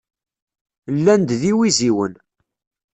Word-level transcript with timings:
Llan-d 0.95 1.29
d 1.39 1.41
yiwiziwen. 1.47 2.13